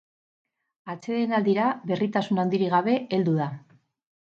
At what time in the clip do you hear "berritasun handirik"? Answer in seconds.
1.95-2.77